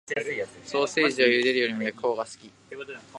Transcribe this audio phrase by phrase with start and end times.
[0.65, 2.51] ソーセージは茹でるより焼くほうが好き